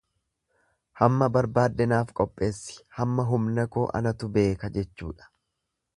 [1.01, 5.33] Hamma barbaadde naaf qopheessi hamma humna koo anatu beekaa jechuudha.